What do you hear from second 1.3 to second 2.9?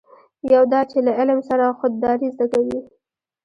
سره خودداري زده کوي.